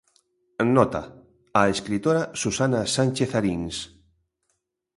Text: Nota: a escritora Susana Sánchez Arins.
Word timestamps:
Nota: 0.77 1.01
a 1.59 1.61
escritora 1.73 2.23
Susana 2.41 2.81
Sánchez 2.95 3.29
Arins. 3.39 3.77